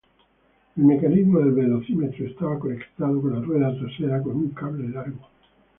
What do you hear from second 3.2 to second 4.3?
con la rueda trasera,